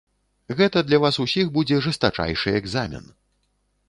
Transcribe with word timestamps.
Гэта 0.59 0.81
для 0.87 0.99
вас 1.03 1.19
усіх 1.25 1.51
будзе 1.57 1.77
жэстачайшы 1.87 2.55
экзамен. 2.61 3.05